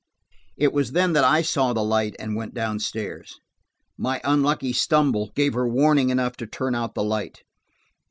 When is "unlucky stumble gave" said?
4.23-5.53